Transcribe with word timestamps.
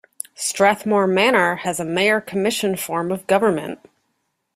Strathmoor 0.35 1.05
Manor 1.07 1.57
has 1.57 1.79
a 1.79 1.85
mayor-commission 1.85 2.75
form 2.75 3.11
of 3.11 3.27
government. 3.27 3.87